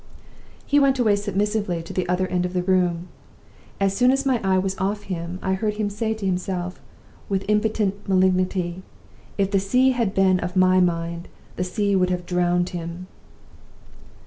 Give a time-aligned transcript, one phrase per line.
[0.65, 3.09] "He went away submissively to the other end of the room.
[3.79, 6.81] As soon as my eye was off him, I heard him say to himself,
[7.29, 8.81] with impotent malignity,
[9.37, 13.05] 'If the sea had been of my mind, the sea would have drowned him!